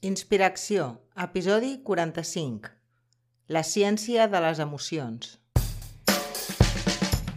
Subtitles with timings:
[0.00, 2.68] Inspiració, episodi 45.
[3.50, 5.32] La ciència de les emocions.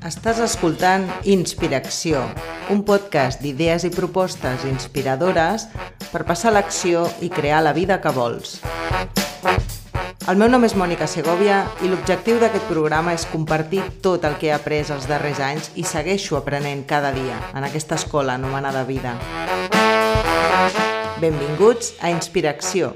[0.06, 2.22] Estàs escoltant Inspiració,
[2.70, 5.66] un podcast d'idees i propostes inspiradores
[6.12, 8.60] per passar l'acció i crear la vida que vols.
[10.30, 14.52] El meu nom és Mònica Segovia i l'objectiu d'aquest programa és compartir tot el que
[14.52, 19.18] he après els darrers anys i segueixo aprenent cada dia en aquesta escola anomenada vida.
[21.20, 22.92] Benvinguts a Inspiració.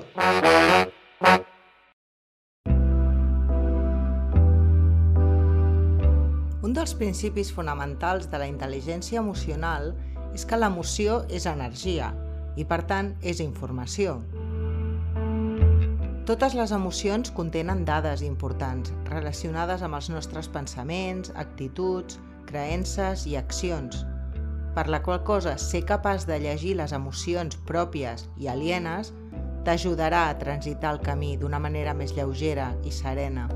[6.63, 9.91] Un dels principis fonamentals de la intel·ligència emocional
[10.31, 12.13] és que l'emoció és energia
[12.55, 14.21] i, per tant, és informació.
[16.25, 24.05] Totes les emocions contenen dades importants relacionades amb els nostres pensaments, actituds, creences i accions–
[24.75, 29.13] per la qual cosa ser capaç de llegir les emocions pròpies i alienes
[29.65, 33.47] t'ajudarà a transitar el camí d'una manera més lleugera i serena.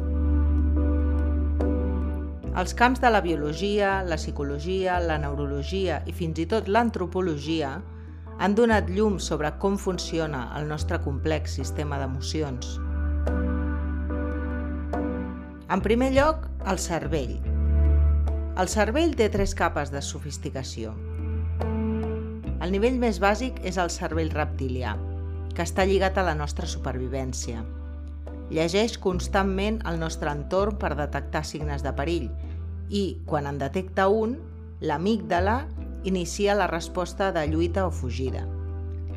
[2.59, 7.75] Els camps de la biologia, la psicologia, la neurologia i fins i tot l'antropologia
[8.39, 12.80] han donat llum sobre com funciona el nostre complex sistema d'emocions.
[15.69, 17.38] En primer lloc, el cervell.
[18.59, 20.95] El cervell té tres capes de sofisticació.
[21.63, 24.93] El nivell més bàsic és el cervell reptilià,
[25.55, 27.63] que està lligat a la nostra supervivència.
[28.53, 32.30] Llegeix constantment el nostre entorn per detectar signes de perill
[32.89, 34.37] i, quan en detecta un,
[34.81, 35.63] l'amígdala
[36.03, 38.45] inicia la resposta de lluita o fugida.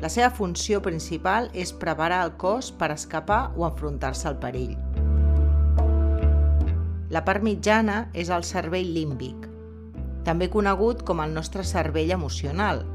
[0.01, 4.75] La seva funció principal és preparar el cos per escapar o enfrontar-se al perill.
[7.13, 9.52] La part mitjana és el cervell límbic,
[10.23, 12.85] també conegut com el nostre cervell emocional,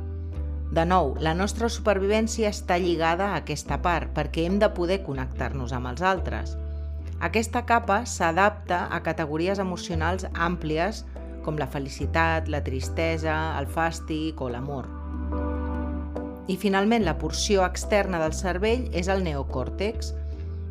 [0.71, 5.73] de nou, la nostra supervivència està lligada a aquesta part perquè hem de poder connectar-nos
[5.73, 6.57] amb els altres.
[7.25, 11.07] Aquesta capa s'adapta a categories emocionals àmplies
[11.47, 14.91] com la felicitat, la tristesa, el fàstic o l'amor.
[16.49, 20.13] I finalment, la porció externa del cervell és el neocòrtex,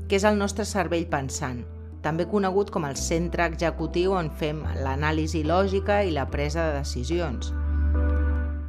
[0.08, 1.66] que és el nostre cervell pensant,
[2.02, 7.54] també conegut com el centre executiu on fem l'anàlisi lògica i la presa de decisions–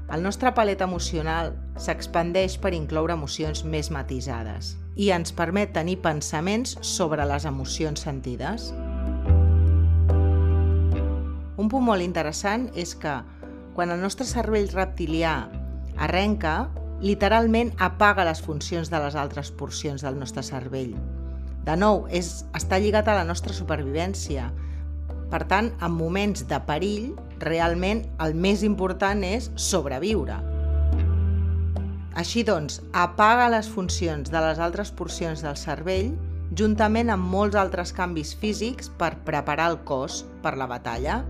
[0.08, 6.78] el nostre palet emocional s'expandeix per incloure emocions més matisades i ens permet tenir pensaments
[6.80, 8.70] sobre les emocions sentides.
[11.60, 13.18] Un punt molt interessant és que
[13.76, 15.36] quan el nostre cervell reptilià
[16.00, 16.56] arrenca,
[17.04, 20.96] literalment apaga les funcions de les altres porcions del nostre cervell.
[21.68, 24.46] De nou, és, està lligat a la nostra supervivència,
[25.28, 27.10] per tant, en moments de perill,
[27.42, 30.38] realment el més important és sobreviure.
[32.16, 36.14] Així doncs, apaga les funcions de les altres porcions del cervell
[36.56, 41.20] juntament amb molts altres canvis físics per preparar el cos per la batalla.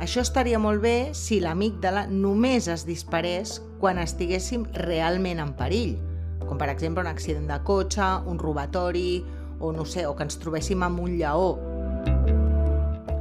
[0.00, 5.98] Això estaria molt bé si l'amígdala només es disparés quan estiguéssim realment en perill,
[6.46, 9.22] com per exemple un accident de cotxe, un robatori,
[9.60, 11.52] o no sé, o que ens trobéssim amb un lleó.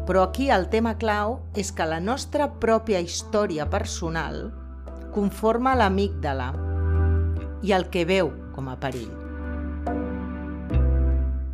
[0.10, 4.48] Però aquí el tema clau és que la nostra pròpia història personal
[5.14, 6.54] conforma l'amígdala
[7.62, 9.12] i el que veu com a perill.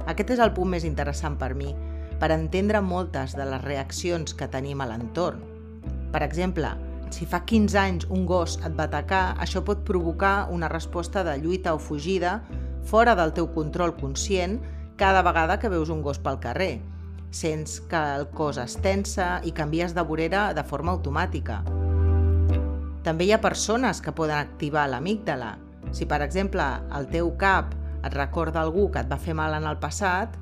[0.06, 1.74] Aquest és el punt més interessant per mi,
[2.22, 5.42] per entendre moltes de les reaccions que tenim a l'entorn.
[6.14, 6.70] Per exemple,
[7.16, 11.38] si fa 15 anys un gos et va atacar, això pot provocar una resposta de
[11.40, 12.42] lluita o fugida
[12.84, 14.58] fora del teu control conscient
[15.00, 16.82] cada vegada que veus un gos pel carrer.
[17.32, 21.62] Sents que el cos es tensa i canvies de vorera de forma automàtica.
[23.08, 25.56] També hi ha persones que poden activar l'amígdala.
[25.96, 26.68] Si, per exemple,
[27.00, 27.72] el teu cap
[28.04, 30.36] et recorda algú que et va fer mal en el passat,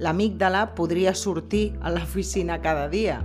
[0.00, 3.20] l'amígdala podria sortir a l'oficina cada dia.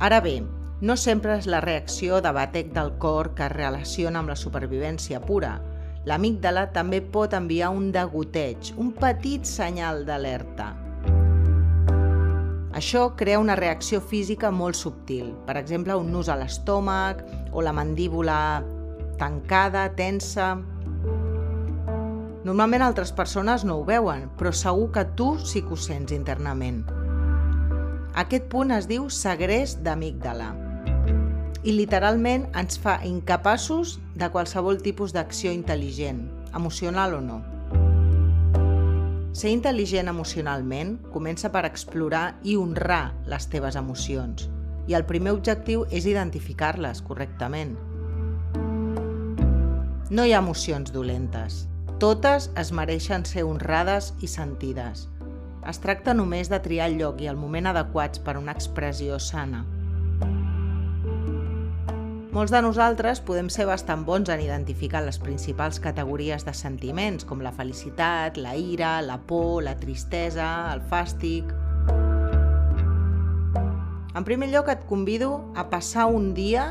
[0.00, 0.38] Ara bé,
[0.80, 5.20] no sempre és la reacció de batec del cor que es relaciona amb la supervivència
[5.20, 5.58] pura,
[6.08, 10.70] L'amígdala també pot enviar un degoteig, un petit senyal d'alerta.
[12.80, 17.20] Això crea una reacció física molt subtil, per exemple, un nus a l'estómac
[17.52, 18.38] o la mandíbula
[19.20, 20.54] tancada, tensa...
[22.40, 26.80] Normalment altres persones no ho veuen, però segur que tu sí que ho sents internament.
[28.16, 30.69] Aquest punt es diu segrest d'amígdala
[31.62, 36.22] i literalment ens fa incapaços de qualsevol tipus d'acció intel·ligent,
[36.56, 37.40] emocional o no.
[39.36, 44.48] Ser intel·ligent emocionalment comença per explorar i honrar les teves emocions
[44.88, 47.76] i el primer objectiu és identificar-les correctament.
[50.10, 51.66] No hi ha emocions dolentes.
[52.02, 55.06] Totes es mereixen ser honrades i sentides.
[55.68, 59.20] Es tracta només de triar el lloc i el moment adequats per a una expressió
[59.20, 59.62] sana.
[62.30, 67.40] Molts de nosaltres podem ser bastant bons en identificar les principals categories de sentiments, com
[67.42, 71.50] la felicitat, la ira, la por, la tristesa, el fàstic...
[74.14, 76.68] En primer lloc et convido a passar un dia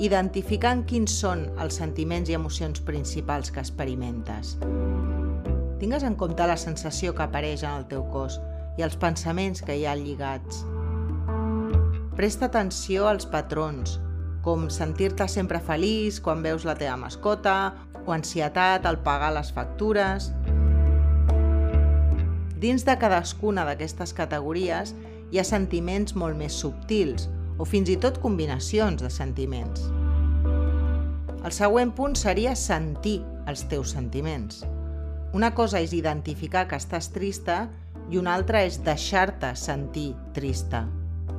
[0.00, 4.56] identificant quins són els sentiments i emocions principals que experimentes.
[5.82, 8.40] Tingues en compte la sensació que apareix en el teu cos
[8.80, 10.64] i els pensaments que hi ha lligats.
[12.16, 13.98] Presta atenció als patrons,
[14.44, 17.72] com sentir-te sempre feliç quan veus la teva mascota
[18.04, 20.30] o ansietat al pagar les factures.
[22.60, 24.94] Dins de cadascuna d'aquestes categories
[25.32, 29.88] hi ha sentiments molt més subtils o fins i tot combinacions de sentiments.
[31.44, 33.18] El següent punt seria sentir
[33.48, 34.62] els teus sentiments.
[35.36, 37.64] Una cosa és identificar que estàs trista
[38.10, 40.84] i una altra és deixar-te sentir trista.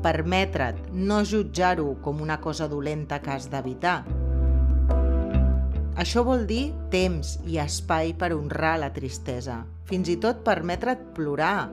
[0.06, 4.04] Permetre't, no jutjar-ho com una cosa dolenta que has d'evitar.
[5.98, 11.72] Això vol dir temps i espai per honrar la tristesa, fins i tot permetre't plorar.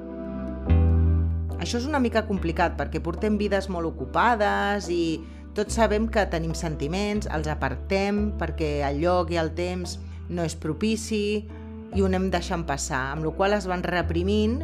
[1.58, 5.20] Això és una mica complicat perquè portem vides molt ocupades i
[5.52, 9.98] tots sabem que tenim sentiments, els apartem perquè el lloc i el temps
[10.32, 11.44] no és propici,
[11.92, 14.62] i ho anem deixant passar, amb la qual es van reprimint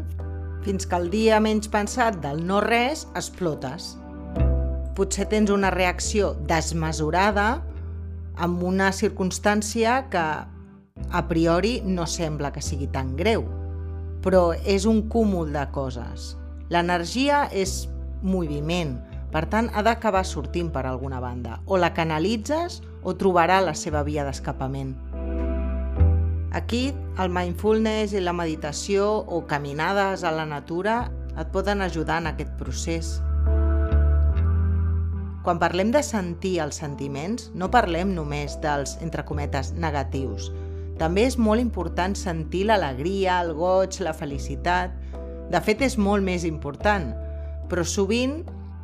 [0.64, 3.96] fins que el dia menys pensat del no res explotes.
[4.98, 7.62] Potser tens una reacció desmesurada
[8.38, 10.24] amb una circumstància que
[11.10, 13.46] a priori no sembla que sigui tan greu,
[14.22, 16.34] però és un cúmul de coses.
[16.68, 17.86] L'energia és
[18.22, 18.98] moviment,
[19.32, 21.60] per tant ha d'acabar sortint per alguna banda.
[21.66, 24.96] O la canalitzes o trobarà la seva via d'escapament.
[26.58, 26.90] Aquí,
[27.22, 31.04] el mindfulness i la meditació o caminades a la natura
[31.38, 33.10] et poden ajudar en aquest procés.
[35.46, 40.48] Quan parlem de sentir els sentiments, no parlem només dels, entre cometes, negatius.
[40.98, 44.98] També és molt important sentir l'alegria, el goig, la felicitat.
[45.54, 47.12] De fet, és molt més important,
[47.70, 48.40] però sovint,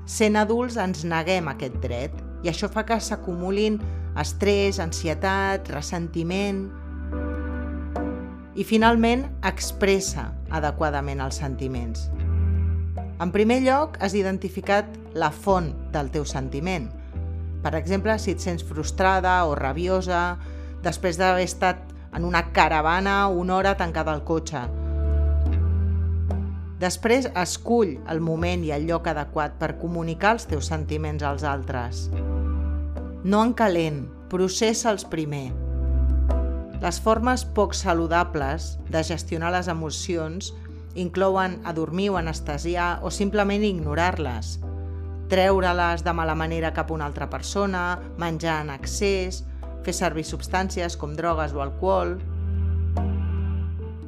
[0.07, 3.83] sent adults, ens neguem aquest dret i això fa que s'acumulin
[4.21, 6.69] estrès, ansietat, ressentiment,
[8.55, 12.09] i finalment expressa adequadament els sentiments.
[13.23, 16.89] En primer lloc, has identificat la font del teu sentiment.
[17.63, 20.37] Per exemple, si et sents frustrada o rabiosa
[20.85, 21.81] després d'haver estat
[22.15, 24.63] en una caravana una hora tancada al cotxe.
[26.83, 32.09] Després, escull el moment i el lloc adequat per comunicar els teus sentiments als altres.
[33.25, 35.64] No en calent, processa'ls primer
[36.85, 40.51] les formes poc saludables de gestionar les emocions
[41.01, 44.59] inclouen adormir o anestesiar o simplement ignorar-les,
[45.33, 49.41] treure-les de mala manera cap a una altra persona, menjar en excés,
[49.87, 52.19] fer servir substàncies com drogues o alcohol...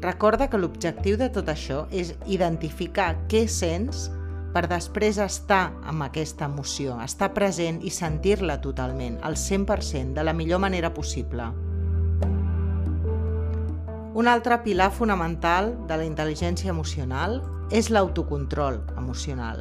[0.05, 4.11] Recorda que l'objectiu de tot això és identificar què sents
[4.53, 10.37] per després estar amb aquesta emoció, estar present i sentir-la totalment, al 100%, de la
[10.37, 11.49] millor manera possible.
[14.17, 17.35] Un altre pilar fonamental de la intel·ligència emocional
[17.69, 19.59] és l'autocontrol emocional.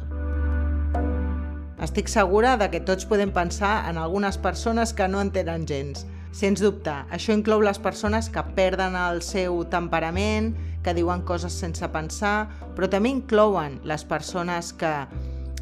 [1.84, 6.06] Estic segura de que tots podem pensar en algunes persones que no en tenen gens.
[6.32, 11.92] Sens dubte, això inclou les persones que perden el seu temperament, que diuen coses sense
[11.92, 14.94] pensar, però també inclouen les persones que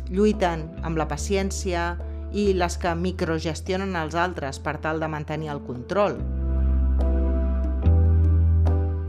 [0.07, 1.97] lluiten amb la paciència
[2.31, 6.44] i les que microgestionen els altres per tal de mantenir el control.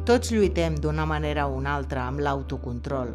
[0.06, 3.08] Tots lluitem d'una manera o una altra amb l'autocontrol.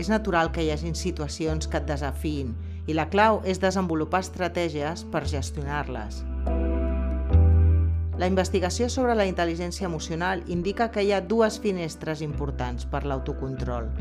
[0.00, 2.54] És natural que hi hagin situacions que et desafiïn
[2.88, 6.22] i la clau és desenvolupar estratègies per gestionar-les.
[8.16, 13.92] La investigació sobre la intel·ligència emocional indica que hi ha dues finestres importants per l'autocontrol.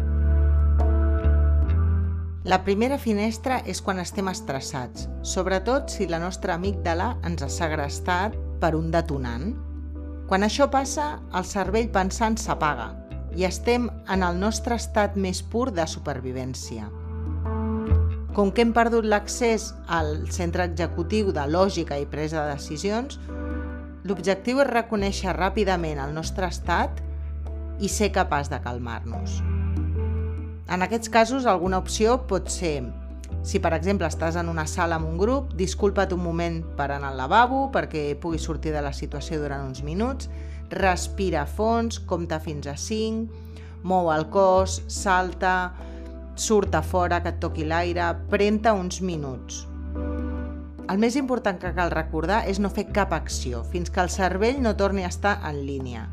[2.47, 8.39] La primera finestra és quan estem estressats, sobretot si la nostra amígdala ens ha segrestat
[8.61, 9.57] per un detonant,
[10.27, 12.89] quan això passa, el cervell pensant s'apaga
[13.37, 16.87] i estem en el nostre estat més pur de supervivència.
[18.35, 23.17] Com que hem perdut l'accés al centre executiu de lògica i presa de decisions,
[24.03, 27.01] l'objectiu és reconèixer ràpidament el nostre estat
[27.79, 29.39] i ser capaç de calmar-nos.
[30.67, 32.81] En aquests casos, alguna opció pot ser
[33.43, 37.13] Si, per exemple, estàs en una sala amb un grup, disculpa't un moment per anar
[37.13, 40.29] al lavabo perquè puguis sortir de la situació durant uns minuts,
[40.73, 43.45] respira a fons, compta fins a 5,
[43.87, 45.73] mou el cos, salta,
[46.35, 49.65] surt a fora, que et toqui l'aire, prenta uns minuts.
[50.87, 54.61] El més important que cal recordar és no fer cap acció fins que el cervell
[54.63, 56.05] no torni a estar en línia.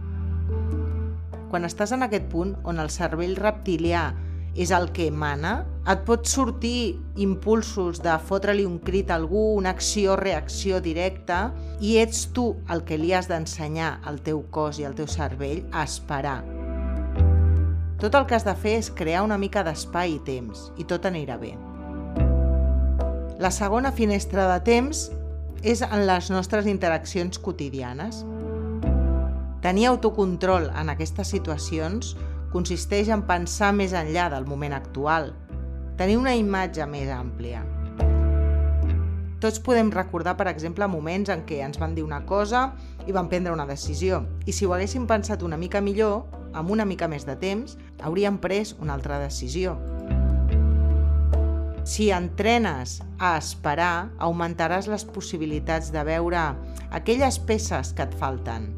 [1.50, 4.08] Quan estàs en aquest punt on el cervell reptilià
[4.54, 9.74] és el que mana, et pot sortir impulsos de fotre-li un crit a algú, una
[9.74, 11.48] acció-reacció directa,
[11.80, 15.64] i ets tu el que li has d'ensenyar al teu cos i al teu cervell
[15.72, 16.40] a esperar.
[18.00, 21.06] Tot el que has de fer és crear una mica d'espai i temps, i tot
[21.08, 21.54] anirà bé.
[23.42, 25.08] La segona finestra de temps
[25.64, 28.22] és en les nostres interaccions quotidianes.
[29.64, 32.12] Tenir autocontrol en aquestes situacions
[32.54, 35.32] consisteix en pensar més enllà del moment actual,
[35.98, 37.64] tenir una imatge més àmplia.
[39.42, 42.68] Tots podem recordar, per exemple, moments en què ens van dir una cosa
[43.04, 44.22] i van prendre una decisió.
[44.46, 46.22] I si ho haguéssim pensat una mica millor,
[46.54, 49.74] amb una mica més de temps, hauríem pres una altra decisió.
[51.84, 56.46] Si entrenes a esperar, augmentaràs les possibilitats de veure
[56.94, 58.70] aquelles peces que et falten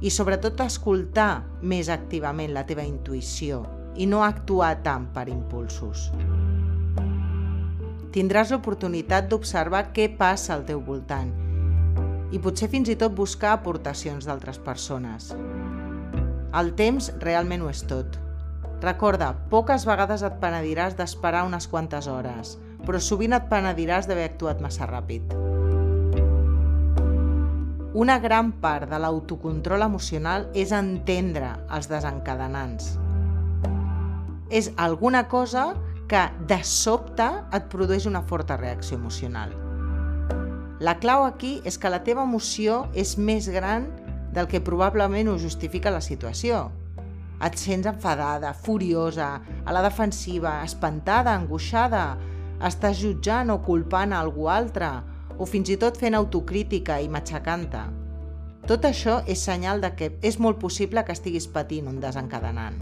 [0.00, 3.64] i sobretot escoltar més activament la teva intuïció
[3.98, 6.08] i no actuar tant per impulsos.
[8.14, 11.34] Tindràs l'oportunitat d'observar què passa al teu voltant
[12.32, 15.32] i potser fins i tot buscar aportacions d'altres persones.
[16.58, 18.18] El temps realment ho és tot.
[18.84, 24.62] Recorda, poques vegades et penediràs d'esperar unes quantes hores, però sovint et penediràs d'haver actuat
[24.62, 25.57] massa ràpid.
[27.98, 32.92] Una gran part de l'autocontrol emocional és entendre els desencadenants.
[34.54, 35.64] És alguna cosa
[36.06, 37.26] que de sobte
[37.58, 39.50] et produeix una forta reacció emocional.
[40.78, 43.90] La clau aquí és que la teva emoció és més gran
[44.30, 46.68] del que probablement ho justifica la situació
[47.42, 52.12] et sents enfadada, furiosa, a la defensiva, espantada, angoixada,
[52.62, 55.00] estàs jutjant o culpant algú altre,
[55.38, 57.82] o fins i tot fent autocrítica i matxacant-te.
[58.68, 62.76] Tot això és senyal de que és molt possible que estiguis patint un desencadenant.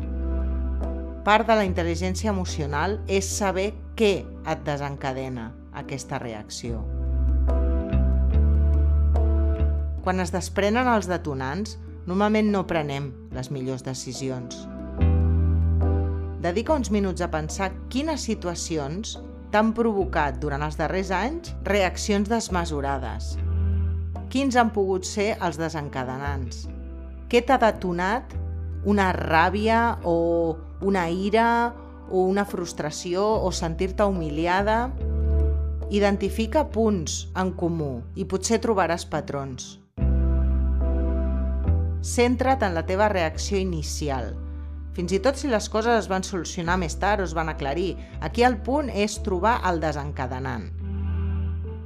[1.27, 6.83] Part de la intel·ligència emocional és saber què et desencadena aquesta reacció.
[10.07, 14.65] Quan es desprenen els detonants, normalment no prenem les millors decisions.
[16.43, 19.17] Dedica uns minuts a pensar quines situacions
[19.57, 23.31] t'han provocat durant els darrers anys reaccions desmesurades.
[24.29, 26.67] Quins han pogut ser els desencadenants?
[27.33, 28.35] Què t'ha detonat
[28.85, 30.19] una ràbia o
[30.85, 31.73] una ira
[32.11, 34.91] o una frustració o sentir-te humiliada?
[35.89, 39.79] Identifica punts en comú i potser trobaràs patrons.
[42.05, 44.35] Centra't en la teva reacció inicial.
[44.97, 47.99] Fins i tot si les coses es van solucionar més tard o es van aclarir,
[48.25, 50.71] aquí el punt és trobar el desencadenant.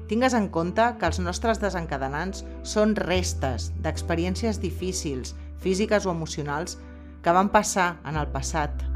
[0.07, 6.79] Tingues en compte que els nostres desencadenants són restes d'experiències difícils, físiques o emocionals,
[7.23, 8.87] que van passar en el passat.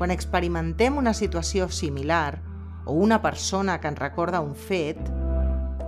[0.00, 2.40] Quan experimentem una situació similar
[2.86, 5.00] o una persona que ens recorda un fet,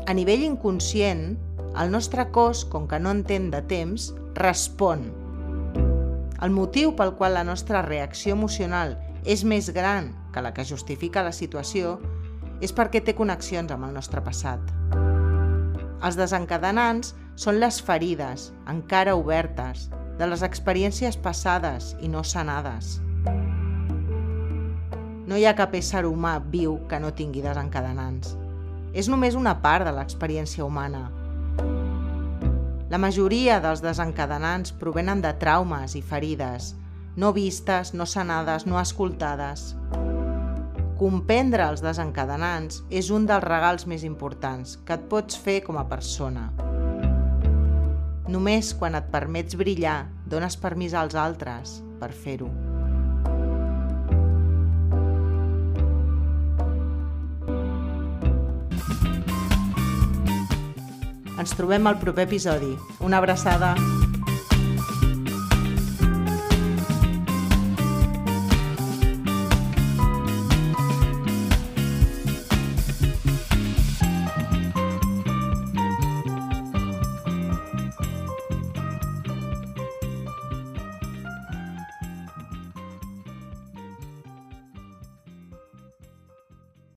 [0.05, 1.39] a nivell inconscient
[1.73, 5.09] el nostre cos, com que no entén de temps, respon.
[6.41, 8.95] El motiu pel qual la nostra reacció emocional
[9.29, 11.99] és més gran que la que justifica la situació
[12.65, 14.63] és perquè té connexions amb el nostre passat.
[16.01, 22.99] Els desencadenants són les ferides, encara obertes, de les experiències passades i no sanades.
[25.29, 28.33] No hi ha cap ésser humà viu que no tingui desencadenants.
[28.97, 31.05] És només una part de l'experiència humana,
[32.91, 36.73] la majoria dels desencadenants provenen de traumes i ferides,
[37.15, 39.77] no vistes, no sanades, no escoltades.
[40.99, 45.87] Comprendre els desencadenants és un dels regals més importants que et pots fer com a
[45.89, 46.49] persona.
[48.31, 52.70] Només quan et permets brillar, dones permís als altres per fer-ho.
[61.41, 62.75] Ens trobem al proper episodi.
[63.01, 63.75] Una abraçada!